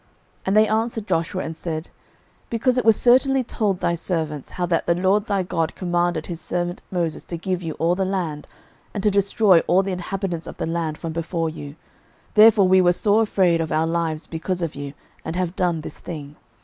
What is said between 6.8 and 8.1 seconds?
Moses to give you all the